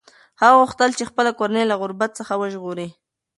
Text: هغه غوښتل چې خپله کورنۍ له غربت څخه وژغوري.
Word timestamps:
هغه 0.41 0.55
غوښتل 0.61 0.89
چې 0.97 1.03
خپله 1.09 1.31
کورنۍ 1.39 1.63
له 1.67 1.75
غربت 1.81 2.11
څخه 2.19 2.33
وژغوري. 2.41 2.89